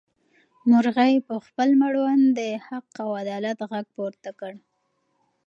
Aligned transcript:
مرغۍ 0.69 1.13
په 1.27 1.35
خپل 1.45 1.69
مړوند 1.81 2.25
د 2.39 2.39
حق 2.67 2.87
او 3.03 3.09
عدالت 3.21 3.59
غږ 3.71 3.85
پورته 3.95 4.29
کړ. 4.39 4.53